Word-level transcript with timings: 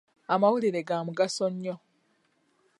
Amawulire 0.33 0.79
ga 0.87 0.97
mugaso 1.07 1.45
nnyo. 1.53 1.75